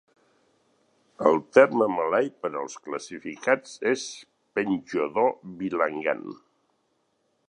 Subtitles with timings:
[1.31, 4.05] El terme malai per als classificats és
[4.59, 5.31] "penjodoh
[5.61, 6.25] bilangan".